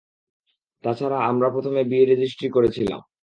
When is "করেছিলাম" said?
2.49-2.99